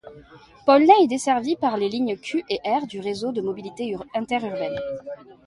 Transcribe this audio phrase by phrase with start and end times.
[0.65, 4.73] Paulnay est desservie par les lignes Q et R du Réseau de mobilité interurbaine.